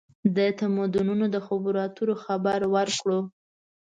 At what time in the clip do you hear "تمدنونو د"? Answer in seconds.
0.59-1.37